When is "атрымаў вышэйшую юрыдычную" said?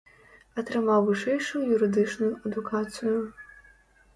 0.61-2.31